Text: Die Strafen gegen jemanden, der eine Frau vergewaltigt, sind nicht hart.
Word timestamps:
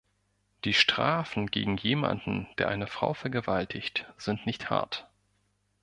Die 0.63 0.73
Strafen 0.73 1.45
gegen 1.51 1.77
jemanden, 1.77 2.47
der 2.57 2.69
eine 2.69 2.87
Frau 2.87 3.13
vergewaltigt, 3.13 4.11
sind 4.17 4.47
nicht 4.47 4.71
hart. 4.71 5.07